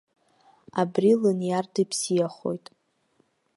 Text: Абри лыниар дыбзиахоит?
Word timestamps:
Абри 0.81 1.11
лыниар 1.21 1.65
дыбзиахоит? 1.73 2.65